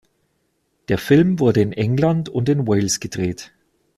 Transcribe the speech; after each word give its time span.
Der 0.87 0.97
Film 0.97 1.37
wurde 1.37 1.61
in 1.61 1.71
England 1.73 2.27
und 2.27 2.49
in 2.49 2.65
Wales 2.67 2.99
gedreht. 2.99 3.51